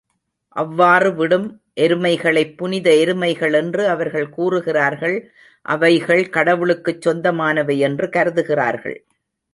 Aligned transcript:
அவ்வாறு 0.55 1.13
விடும் 1.13 1.45
எருமைகளைப் 1.75 2.57
புனித 2.57 2.89
எருமைகள் 2.91 3.53
என்று 3.53 3.87
அவர்கள் 3.87 4.29
கூறுகிறார்கள், 4.29 5.17
அவைகள் 5.65 6.29
கடவுளுக்குச் 6.29 7.01
சொந்த 7.01 7.31
மானவை 7.31 7.77
என்று 7.79 8.09
கருதுகிறார்கள். 8.09 8.97